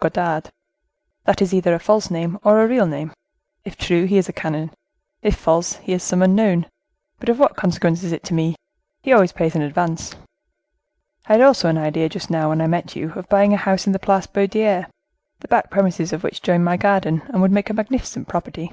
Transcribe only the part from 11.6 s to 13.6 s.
an idea just now, when I met you, of buying a